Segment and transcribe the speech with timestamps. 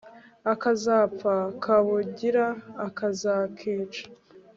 [0.53, 2.45] akazapfa kabungira
[2.87, 4.03] akazakica